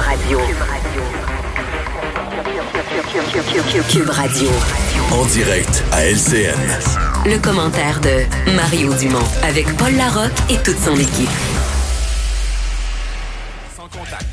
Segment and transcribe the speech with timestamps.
[0.00, 0.38] Radio.
[3.90, 4.48] Cube Radio.
[5.10, 6.54] En direct à LCN.
[7.26, 11.28] Le commentaire de Mario Dumont avec Paul Larocque et toute son équipe.
[13.76, 14.26] Sans contact.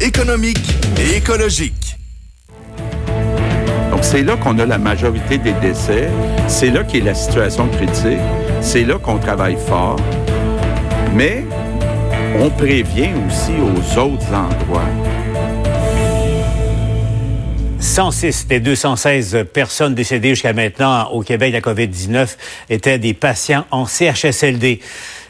[0.00, 1.96] Économique et écologique.
[3.90, 6.08] Donc, c'est là qu'on a la majorité des décès.
[6.48, 8.18] C'est là qu'est la situation critique.
[8.60, 10.00] C'est là qu'on travaille fort.
[11.14, 11.44] Mais
[12.38, 14.82] on prévient aussi aux autres endroits.
[17.78, 22.36] 106 des 216 personnes décédées jusqu'à maintenant au Québec de la COVID-19
[22.70, 24.80] étaient des patients en CHSLD.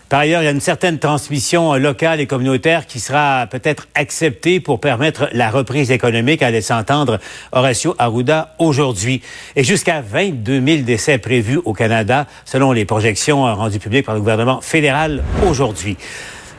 [0.09, 4.61] Par ailleurs, il y a une certaine transmission locale et communautaire qui sera peut-être acceptée
[4.61, 7.19] pour permettre la reprise économique, à laisser entendre
[7.51, 9.23] Horacio Arruda aujourd'hui.
[9.57, 14.21] Et jusqu'à 22 000 décès prévus au Canada, selon les projections rendues publiques par le
[14.21, 15.97] gouvernement fédéral aujourd'hui.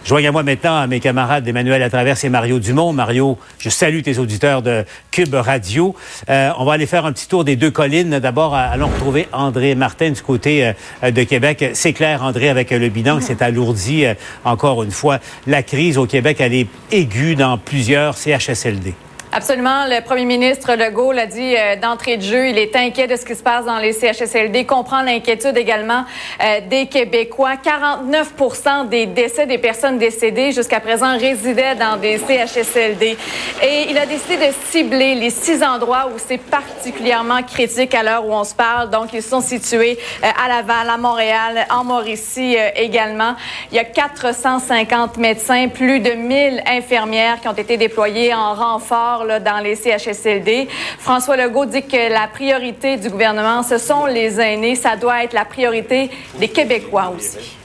[0.06, 2.92] Joignez-moi maintenant à mes camarades Emmanuel Latraverse et Mario Dumont.
[2.92, 5.96] Mario, je salue tes auditeurs de Cube Radio.
[6.30, 8.20] Euh, on va aller faire un petit tour des deux collines.
[8.20, 11.72] D'abord, allons retrouver André Martin du côté euh, de Québec.
[11.74, 14.14] C'est clair, André, avec le bilan qui s'est alourdi euh,
[14.44, 15.20] encore une fois.
[15.48, 18.96] La crise au Québec, elle est aiguë dans plusieurs CHSLD.
[19.36, 19.88] Absolument.
[19.88, 22.50] Le premier ministre Legault l'a dit euh, d'entrée de jeu.
[22.50, 26.06] Il est inquiet de ce qui se passe dans les CHSLD, comprend l'inquiétude également
[26.40, 27.54] euh, des Québécois.
[27.56, 33.18] 49% des décès des personnes décédées jusqu'à présent résidaient dans des CHSLD.
[33.64, 38.28] Et il a décidé de cibler les six endroits où c'est particulièrement critique à l'heure
[38.28, 38.92] où on se parle.
[38.92, 43.34] Donc, ils sont situés euh, à Laval, à Montréal, en Mauricie également.
[43.72, 49.23] Il y a 450 médecins, plus de 1000 infirmières qui ont été déployées en renfort
[49.26, 50.68] dans les CHSLD.
[51.00, 54.76] François Legault dit que la priorité du gouvernement, ce sont les aînés.
[54.76, 57.58] Ça doit être la priorité des Québécois aussi.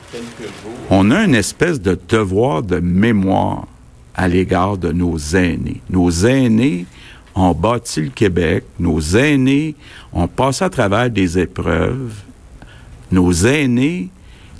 [0.90, 3.66] On a une espèce de devoir de mémoire
[4.14, 5.80] à l'égard de nos aînés.
[5.90, 6.86] Nos aînés
[7.34, 9.74] ont bâti le Québec, nos aînés
[10.12, 12.14] ont passé à travers des épreuves,
[13.12, 14.08] nos aînés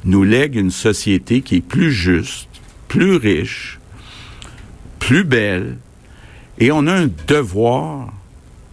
[0.05, 2.49] nous lèguent une société qui est plus juste,
[2.87, 3.81] plus riche,
[5.01, 5.79] plus belle,
[6.59, 8.13] et on a un devoir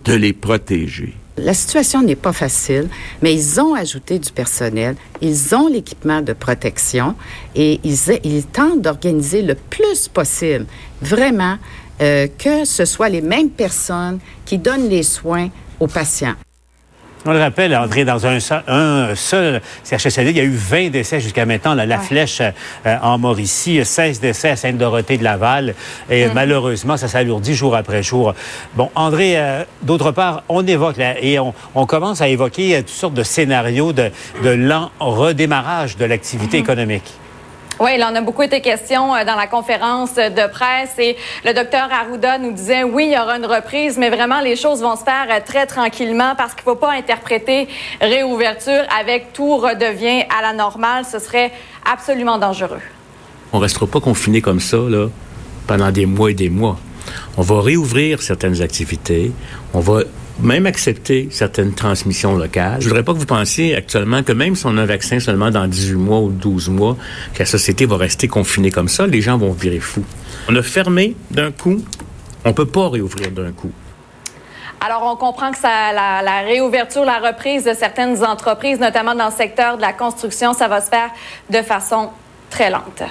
[0.03, 1.13] de les protéger.
[1.37, 2.87] La situation n'est pas facile,
[3.21, 7.15] mais ils ont ajouté du personnel, ils ont l'équipement de protection
[7.55, 10.65] et ils, tentent d'organiser le plus possible,
[11.01, 11.57] vraiment,
[12.01, 16.35] euh, que ce soit les mêmes personnes qui donnent les soins aux patients.
[17.27, 20.89] On le rappelle, André, dans un seul, un seul CHSLD, il y a eu 20
[20.91, 21.73] décès jusqu'à maintenant.
[21.73, 25.73] la flèche euh, en Mauricie, 16 décès à Sainte-Dorothée de Laval.
[26.07, 26.33] Et mm-hmm.
[26.35, 28.35] malheureusement, ça s'alourdit jour après jour.
[28.75, 33.15] Bon, André, euh, d'autre part, on évoque et on, commence à évoquer euh, toutes sortes
[33.15, 34.11] de scénarios de,
[34.43, 36.61] de lent redémarrage de l'activité mm-hmm.
[36.61, 37.13] économique.
[37.77, 41.53] Oui, il en a beaucoup été question euh, dans la conférence de presse et le
[41.53, 44.95] docteur Arruda nous disait oui, il y aura une reprise, mais vraiment les choses vont
[44.95, 47.67] se faire euh, très tranquillement parce qu'il ne faut pas interpréter
[47.99, 51.03] réouverture avec tout redevient à la normale.
[51.03, 51.51] Ce serait
[51.91, 52.81] absolument dangereux.
[53.51, 55.07] On restera pas confiné comme ça là,
[55.67, 56.77] pendant des mois et des mois.
[57.35, 59.33] On va réouvrir certaines activités.
[59.73, 59.99] On va
[60.39, 62.81] même accepter certaines transmissions locales.
[62.81, 65.51] Je voudrais pas que vous pensiez actuellement que même si on a un vaccin seulement
[65.51, 66.97] dans 18 mois ou 12 mois,
[67.33, 70.05] que la société va rester confinée comme ça, les gens vont virer fous.
[70.49, 71.83] On a fermé d'un coup,
[72.43, 73.71] on peut pas réouvrir d'un coup.
[74.85, 79.25] Alors, on comprend que ça, la, la, réouverture, la reprise de certaines entreprises, notamment dans
[79.25, 81.09] le secteur de la construction, ça va se faire
[81.49, 82.09] de façon
[82.51, 83.01] très lente.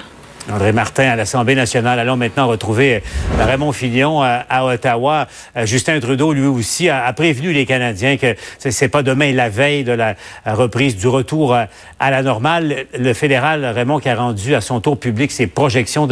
[0.52, 1.98] André Martin à l'Assemblée nationale.
[1.98, 5.26] Allons maintenant retrouver euh, Raymond Fillon euh, à, Ottawa.
[5.56, 9.84] Euh, Justin Trudeau, lui aussi, a, prévenu les Canadiens que c'est pas demain la veille
[9.84, 12.86] de la reprise du retour à, la normale.
[12.98, 16.06] Le fédéral, Raymond, qui a rendu à son tour public ses projections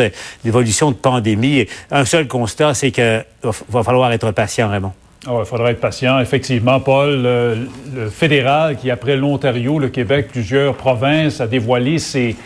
[0.45, 1.67] d'évolution de, pandémie.
[1.91, 4.93] Un seul constat, c'est qu'il va falloir être patient, Raymond.
[5.29, 6.19] Oh, il faudra être patient.
[6.19, 12.37] Effectivement, Paul, le fédéral qui, après l'Ontario, le Québec, plusieurs provinces, a dévoilé ses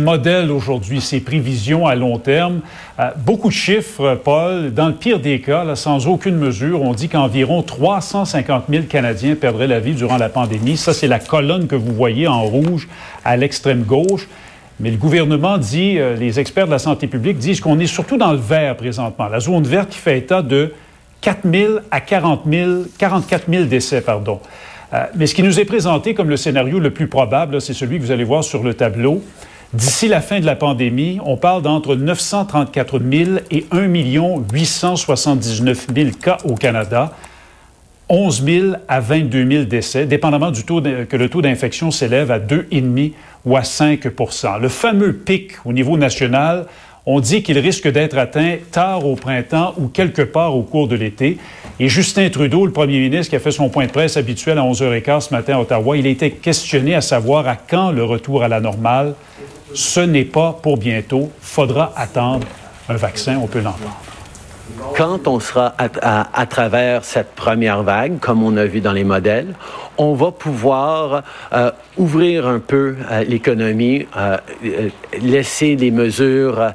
[0.00, 2.62] modèles aujourd'hui, ces prévisions à long terme.
[2.98, 4.74] Euh, beaucoup de chiffres, Paul.
[4.74, 9.68] Dans le pire des cas, sans aucune mesure, on dit qu'environ 350 000 Canadiens perdraient
[9.68, 10.76] la vie durant la pandémie.
[10.76, 12.88] Ça, c'est la colonne que vous voyez en rouge
[13.24, 14.26] à l'extrême gauche.
[14.80, 18.16] Mais le gouvernement dit, euh, les experts de la santé publique disent qu'on est surtout
[18.16, 19.28] dans le vert présentement.
[19.28, 20.72] La zone verte qui fait état de
[21.24, 24.40] 4 000 à 40 000, 44 000 décès, pardon.
[24.92, 27.98] Euh, mais ce qui nous est présenté comme le scénario le plus probable, c'est celui
[27.98, 29.22] que vous allez voir sur le tableau.
[29.72, 33.86] D'ici la fin de la pandémie, on parle d'entre 934 000 et 1
[34.52, 37.12] 879 000 cas au Canada,
[38.10, 42.38] 11 000 à 22 000 décès, dépendamment du taux que le taux d'infection s'élève à
[42.38, 43.12] 2,5
[43.46, 46.66] ou à 5% Le fameux pic au niveau national,
[47.06, 50.96] On dit qu'il risque d'être atteint tard au printemps ou quelque part au cours de
[50.96, 51.36] l'été.
[51.78, 54.62] Et Justin Trudeau, le premier ministre qui a fait son point de presse habituel à
[54.62, 58.42] 11h15 ce matin à Ottawa, il a été questionné à savoir à quand le retour
[58.42, 59.14] à la normale.
[59.74, 61.30] Ce n'est pas pour bientôt.
[61.40, 62.46] Faudra attendre
[62.88, 64.13] un vaccin, on peut l'entendre.
[64.96, 69.54] Quand on sera à, travers cette première vague, comme on a vu dans les modèles,
[69.98, 71.22] on va pouvoir
[71.52, 74.38] euh, ouvrir un peu euh, l'économie, euh,
[75.20, 76.72] laisser les mesures,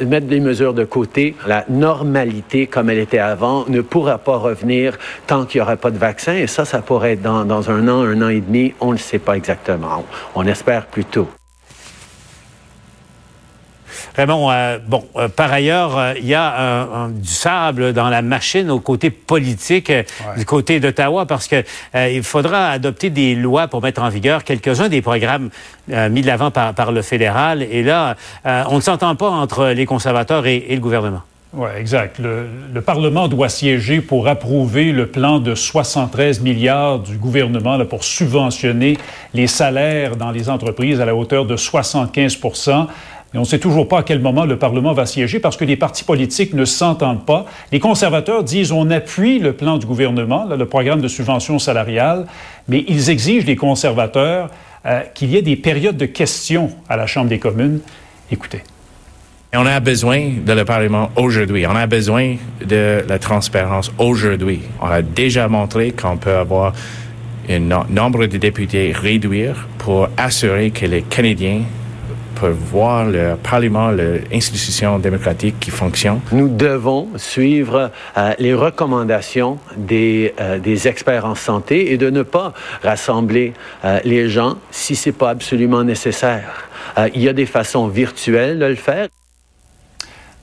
[0.00, 1.34] mettre des mesures de côté.
[1.46, 5.90] La normalité, comme elle était avant, ne pourra pas revenir tant qu'il n'y aura pas
[5.90, 6.34] de vaccin.
[6.34, 8.74] Et ça, ça pourrait être dans, dans un an, un an et demi.
[8.80, 10.04] On ne sait pas exactement.
[10.34, 11.28] On espère plutôt.
[14.16, 18.70] Raymond, euh, bon, euh, par ailleurs, euh, il y a du sable dans la machine
[18.70, 19.92] au côté politique
[20.36, 21.64] du côté d'Ottawa parce que
[21.94, 25.50] il faudra adopter des lois pour mettre en vigueur quelques-uns des programmes
[25.88, 27.62] mis de l'avant par, le fédéral.
[27.62, 31.22] Et là, on ne s'entend pas entre les conservateurs et, le gouvernement.
[31.54, 32.18] Oui, exact.
[32.18, 37.84] Le, le, Parlement doit siéger pour approuver le plan de 73 milliards du gouvernement là,
[37.84, 38.96] pour subventionner
[39.34, 42.38] les salaires dans les entreprises à la hauteur de 75
[43.34, 45.64] et on ne sait toujours pas à quel moment le Parlement va siéger parce que
[45.64, 47.46] les partis politiques ne s'entendent pas.
[47.70, 52.26] Les conservateurs disent on appuie le plan du gouvernement, le programme de subvention salariale,
[52.68, 54.50] mais ils exigent des conservateurs
[54.84, 57.80] euh, qu'il y ait des périodes de questions à la Chambre des communes.
[58.30, 58.62] Écoutez.
[59.54, 61.66] On a besoin de le Parlement aujourd'hui.
[61.66, 64.60] On a besoin de la transparence aujourd'hui.
[64.80, 66.72] On a déjà montré qu'on peut avoir
[67.48, 71.62] un nombre de députés réduire pour assurer que les Canadiens
[72.48, 76.20] voir le Parlement, l'institution démocratique qui fonctionne.
[76.32, 82.22] Nous devons suivre euh, les recommandations des, euh, des, experts en santé et de ne
[82.22, 82.52] pas
[82.82, 83.52] rassembler
[83.84, 86.68] euh, les gens si ce n'est pas absolument nécessaire.
[87.14, 89.08] il y a des façons virtuelles de le faire.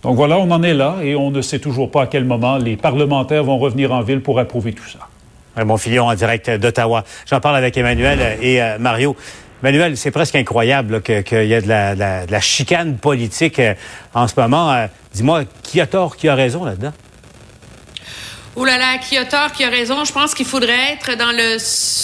[0.02, 2.58] Donc voilà, on en est là et on ne sait toujours pas à quel moment
[2.58, 5.00] les parlementaires vont revenir en ville pour approuver tout ça.
[5.64, 7.04] Mon Fillon en direct d'Ottawa.
[7.30, 9.16] J'en parle avec Emmanuel et Mario.
[9.62, 13.74] Manuel, c'est presque incroyable qu'il y ait de la, chicane politique euh,
[14.14, 14.72] en ce moment.
[14.72, 16.94] Euh, dis-moi, qui a tort, qui a raison là-dedans?
[18.62, 20.04] Oh là là, qui a tort, qui a raison.
[20.04, 21.56] Je pense qu'il faudrait être dans le,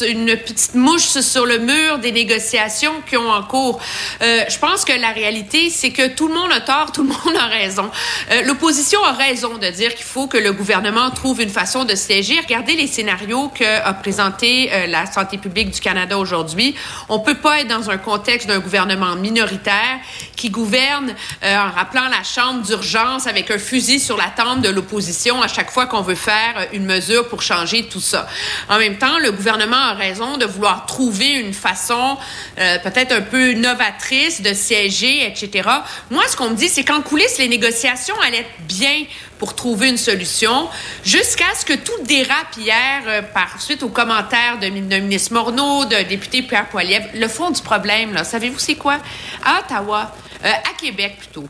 [0.10, 3.82] une petite mouche sur le mur des négociations qui ont en cours.
[4.22, 7.10] Euh, je pense que la réalité, c'est que tout le monde a tort, tout le
[7.10, 7.92] monde a raison.
[8.32, 11.94] Euh, L'opposition a raison de dire qu'il faut que le gouvernement trouve une façon de
[11.94, 12.40] siéger.
[12.40, 16.74] Regardez les scénarios que a présenté euh, la santé publique du Canada aujourd'hui.
[17.10, 20.00] On peut pas être dans un contexte d'un gouvernement minoritaire
[20.38, 24.70] qui gouverne euh, en rappelant la chambre d'urgence avec un fusil sur la tente de
[24.70, 28.28] l'opposition à chaque fois qu'on veut faire une mesure pour changer tout ça.
[28.70, 32.18] En même temps, le gouvernement a raison de vouloir trouver une façon
[32.60, 35.70] euh, peut-être un peu novatrice de siéger, etc.
[36.10, 39.06] Moi, ce qu'on me dit, c'est qu'en coulisses, les négociations allaient bien
[39.40, 40.70] pour trouver une solution,
[41.04, 46.04] jusqu'à ce que tout dérape hier euh, par suite aux commentaires de, ministre Morneau, de
[46.04, 47.08] député Pierre Poilievre.
[47.14, 48.98] Le fond du problème, là, savez-vous c'est quoi?
[49.44, 51.48] À Ottawa, euh, à Québec plutôt,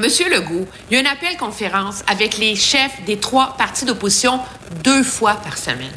[0.00, 4.40] Monsieur Legault, il y a un appel conférence avec les chefs des trois partis d'opposition
[4.82, 5.92] deux fois par semaine.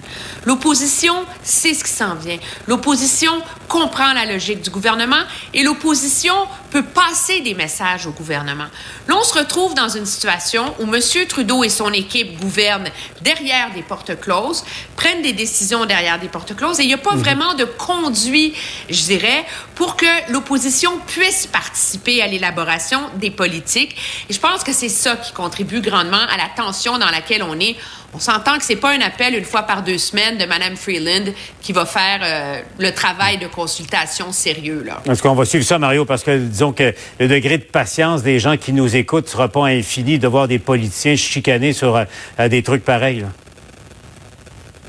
[0.45, 2.37] L'opposition sait ce qui s'en vient.
[2.67, 3.31] L'opposition
[3.67, 5.23] comprend la logique du gouvernement
[5.55, 6.35] et l'opposition
[6.69, 8.67] peut passer des messages au gouvernement.
[9.07, 11.01] Là, on se retrouve dans une situation où M.
[11.27, 12.89] Trudeau et son équipe gouvernent
[13.21, 14.63] derrière des portes closes,
[14.95, 17.21] prennent des décisions derrière des portes closes et il n'y a pas mhm.
[17.21, 18.53] vraiment de conduit,
[18.89, 19.45] je dirais,
[19.75, 23.95] pour que l'opposition puisse participer à l'élaboration des politiques.
[24.29, 27.59] Et je pense que c'est ça qui contribue grandement à la tension dans laquelle on
[27.59, 27.75] est
[28.17, 31.31] on s'entend que c'est pas un appel une fois par deux semaines de Mme Freeland
[31.61, 34.83] qui va faire euh, le travail de consultation sérieux.
[34.83, 35.03] Là.
[35.07, 36.03] Est-ce qu'on va suivre ça, Mario?
[36.03, 39.49] Parce que disons que le degré de patience des gens qui nous écoutent ne sera
[39.49, 43.23] pas infini de voir des politiciens chicaner sur euh, des trucs pareils.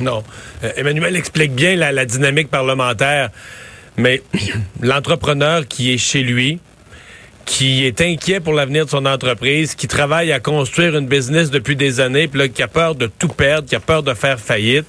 [0.00, 0.24] Non.
[0.64, 3.28] Euh, Emmanuel explique bien la dynamique parlementaire,
[3.98, 4.22] mais
[4.80, 6.60] l'entrepreneur qui est chez lui,
[7.48, 11.76] qui est inquiet pour l'avenir de son entreprise, qui travaille à construire une business depuis
[11.76, 14.38] des années, puis là, qui a peur de tout perdre, qui a peur de faire
[14.38, 14.84] faillite.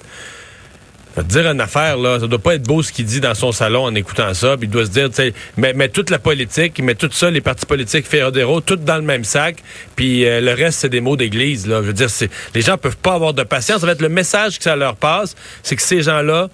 [1.16, 3.50] Te dire une affaire, là, ça doit pas être beau ce qu'il dit dans son
[3.50, 6.80] salon en écoutant ça, puis il doit se dire, tu sais, mais, toute la politique,
[6.82, 9.56] met tout ça, les partis politiques fédéraux, tout dans le même sac,
[9.96, 11.80] puis euh, le reste, c'est des mots d'église, là.
[11.80, 12.08] Je veux dire,
[12.54, 13.80] les gens peuvent pas avoir de patience.
[13.80, 16.50] Ça va être le message que ça leur passe, c'est que ces gens-là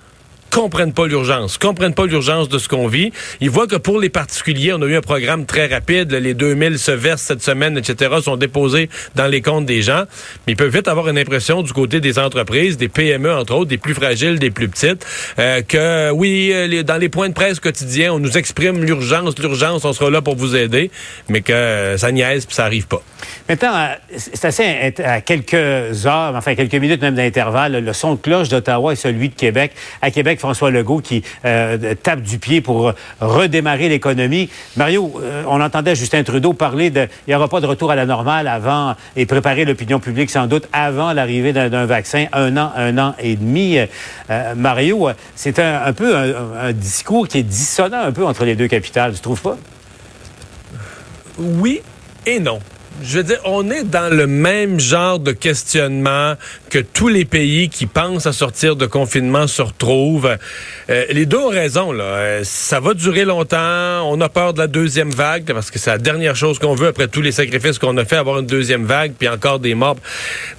[0.50, 3.12] comprennent pas l'urgence, comprennent pas l'urgence de ce qu'on vit.
[3.40, 6.12] Ils voient que pour les particuliers, on a eu un programme très rapide.
[6.12, 10.04] Les 2000 se versent cette semaine, etc., sont déposés dans les comptes des gens.
[10.46, 13.68] Mais ils peuvent vite avoir une impression du côté des entreprises, des PME, entre autres,
[13.68, 15.04] des plus fragiles, des plus petites,
[15.38, 19.84] euh, que oui, euh, dans les points de presse quotidiens, on nous exprime l'urgence, l'urgence,
[19.84, 20.90] on sera là pour vous aider,
[21.28, 23.02] mais que euh, ça niaise puis ça arrive pas.
[23.48, 25.54] Maintenant, c'est assez à quelques
[26.06, 29.72] heures, enfin quelques minutes même d'intervalle, le son de cloche d'Ottawa et celui de Québec.
[30.02, 34.48] À Québec, François Legault qui euh, tape du pied pour redémarrer l'économie.
[34.76, 37.96] Mario, euh, on entendait Justin Trudeau parler de il n'y aura pas de retour à
[37.96, 42.72] la normale avant et préparer l'opinion publique sans doute avant l'arrivée d'un vaccin, un an,
[42.76, 43.78] un an et demi.
[43.78, 48.68] Euh, Mario, c'est un, peu un, discours qui est dissonant un peu entre les deux
[48.68, 49.56] capitales, tu trouves pas?
[51.38, 51.80] Oui
[52.24, 52.58] et non
[53.02, 56.34] je veux dire, on est dans le même genre de questionnement
[56.70, 60.36] que tous les pays qui pensent à sortir de confinement se retrouvent.
[60.90, 62.04] Euh, les deux ont raison, là.
[62.04, 64.10] Euh, ça va durer longtemps.
[64.10, 66.88] On a peur de la deuxième vague parce que c'est la dernière chose qu'on veut
[66.88, 69.96] après tous les sacrifices qu'on a fait, avoir une deuxième vague, puis encore des morts.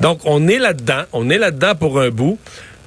[0.02, 1.04] Donc, on est là-dedans.
[1.14, 2.40] On est là-dedans pour un bout.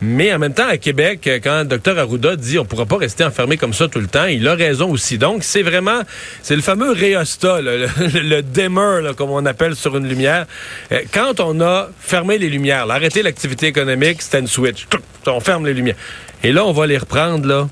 [0.02, 2.96] Mais en même temps, à Québec, quand le docteur Arruda dit on ne pourra pas
[2.96, 5.18] rester enfermé comme ça tout le temps, il a raison aussi.
[5.18, 6.00] Donc, c'est vraiment,
[6.42, 10.46] c'est le fameux réostat, le, le, comme on appelle sur une lumière.
[10.92, 14.86] Euh, quand on a fermé les lumières, arrêté l'activité économique, c'était une switch.
[15.26, 15.96] On ferme les lumières.
[16.42, 17.68] Et là, on va les reprendre, là,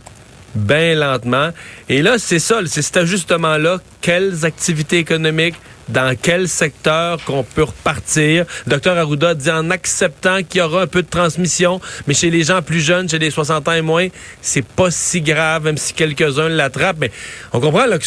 [0.55, 1.51] bien lentement.
[1.89, 3.79] Et là, c'est ça, c'est cet ajustement-là.
[4.03, 5.57] Quelles activités économiques,
[5.89, 8.45] dans quel secteur qu'on peut repartir.
[8.67, 12.45] Docteur Arruda dit en acceptant qu'il y aura un peu de transmission, mais chez les
[12.45, 14.09] gens plus jeunes, chez les 60 ans et moins,
[14.41, 16.99] c'est pas si grave, même si quelques-uns l'attrapent.
[17.01, 17.11] Mais
[17.53, 18.05] on comprend là, que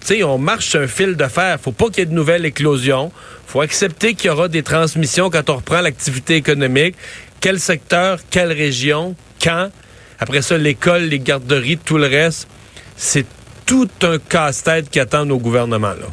[0.00, 1.58] c'est on marche un fil de fer.
[1.60, 3.12] Faut pas qu'il y ait de nouvelles éclosions.
[3.46, 6.94] Faut accepter qu'il y aura des transmissions quand on reprend l'activité économique.
[7.40, 9.70] Quel secteur, quelle région, quand?
[10.18, 12.46] Après ça, l'école, les garderies, tout le reste.
[12.96, 13.26] C'est
[13.66, 16.06] tout un casse-tête qui attend nos gouvernements, là.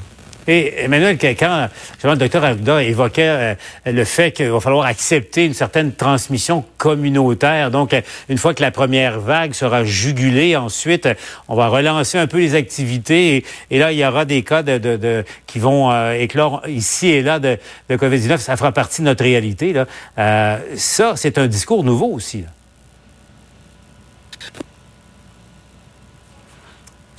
[0.47, 1.69] Et Emmanuel, quand
[2.03, 3.55] le docteur Arruda évoquait euh,
[3.85, 8.61] le fait qu'il va falloir accepter une certaine transmission communautaire, donc euh, une fois que
[8.61, 11.07] la première vague sera jugulée, ensuite,
[11.47, 15.23] on va relancer un peu les activités et, là, il y aura des cas de,
[15.45, 17.57] qui vont euh, éclore ici et là de,
[17.91, 18.37] COVID-19.
[18.37, 19.73] Ça fera partie de notre réalité.
[20.15, 22.45] Ça, c'est un discours nouveau aussi.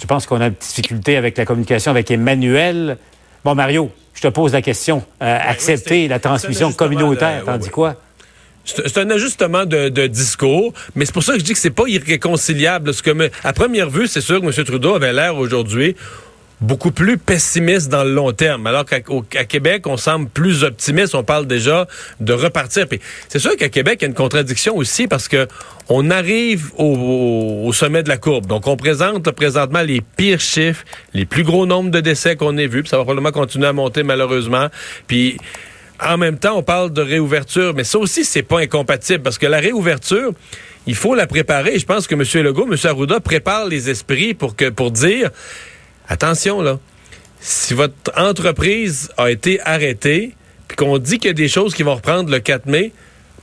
[0.01, 2.97] Je pense qu'on a une difficulté avec la communication avec Emmanuel?
[3.45, 4.99] Bon, Mario, je te pose la question.
[5.23, 7.97] Euh, ben accepter la transmission communautaire, tandis quoi?
[8.65, 11.89] C'est un ajustement de, discours, mais c'est pour ça que je dis que c'est pas
[11.89, 12.93] irréconciliable.
[12.93, 14.65] Ce que, à première vue, c'est sûr que M.
[14.65, 15.97] Trudeau avait l'air aujourd'hui
[16.61, 21.15] beaucoup plus pessimiste dans le long terme, alors qu'à Québec, on semble plus optimiste.
[21.15, 21.87] On parle déjà
[22.21, 22.87] de repartir.
[23.29, 25.47] c'est sûr qu'à Québec, il y a une contradiction aussi parce que
[25.89, 28.47] on arrive au, sommet de la courbe.
[28.47, 32.69] Donc, on présente présentement les pires chiffres, les plus gros nombres de décès qu'on ait
[32.69, 32.83] vus.
[32.83, 34.69] Puis ça va probablement continuer à monter malheureusement.
[35.09, 35.39] Puis
[35.99, 39.47] en même temps, on parle de réouverture, mais ça aussi, c'est pas incompatible parce que
[39.47, 40.33] la réouverture,
[40.87, 41.79] il faut la préparer.
[41.79, 42.45] Je pense que M.
[42.45, 42.77] Legault, M.
[42.85, 45.31] Arruda prépare les esprits pour que pour dire
[46.11, 46.79] attention là,
[47.41, 50.35] si votre entreprise a été arrêtée,
[50.69, 52.93] puis qu'on dit qu'il y a des choses qui vont reprendre le 4 mai,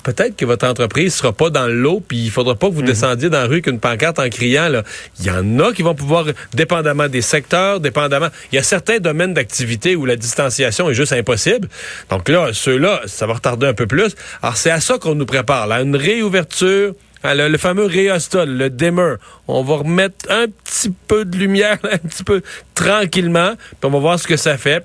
[0.04, 2.88] peut-être que votre entreprise sera pas dans l'eau, puis il faudra pas que vous mhm.
[2.88, 4.70] descendiez dans la rue qu'une pancarte en criant.
[4.70, 4.84] Là.
[5.20, 8.30] Il y en a qui vont pouvoir, dépendamment des secteurs, dépendamment...
[8.52, 11.68] Il y a certains domaines d'activité où la distanciation est juste impossible.
[12.10, 14.16] Donc là, ceux-là, ça va retarder un peu plus.
[14.42, 16.94] Alors c'est à ça qu'on nous prépare, là, une réouverture
[17.30, 19.16] ah, le, fameux réostat, le dimmer.
[19.50, 22.42] On va remettre un petit peu de lumière, un petit peu
[22.74, 24.82] tranquillement, puis on va voir ce que ça fait.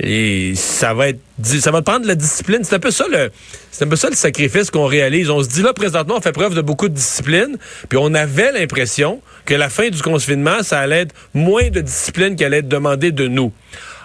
[0.00, 2.60] Et ça va être, ça va prendre de la discipline.
[2.64, 3.30] C'est un peu ça le,
[3.70, 5.28] c'est un peu ça le sacrifice qu'on réalise.
[5.28, 7.58] On se dit là présentement, on fait preuve de beaucoup de discipline,
[7.90, 12.34] puis on avait l'impression que la fin du confinement, ça allait être moins de discipline
[12.34, 13.52] qui allait être demandée de nous.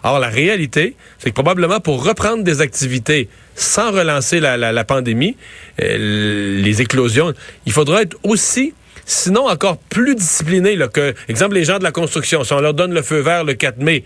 [0.04, 5.38] Or, la réalité, c'est que probablement pour reprendre des activités sans relancer la, pandémie,
[5.82, 7.34] euh, les éclosions,
[7.66, 8.74] il faudra être aussi
[9.06, 12.74] sinon encore plus discipliné là, que, exemple, les gens de la construction, si on leur
[12.74, 14.04] donne le feu vert le 4 mai,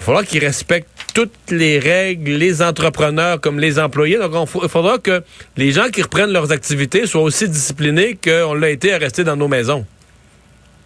[0.00, 4.18] il faudra qu'ils respectent toutes les règles, les entrepreneurs comme les employés.
[4.18, 5.22] Donc, il faudra que
[5.56, 9.36] les gens qui reprennent leurs activités soient aussi disciplinés qu'on l'a été à rester dans
[9.36, 9.84] nos maisons.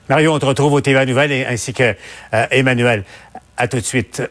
[0.09, 1.95] Mario, on te retrouve au TVA Nouvelle ainsi que
[2.35, 3.05] euh, Emmanuel.
[3.57, 4.23] À tout de suite.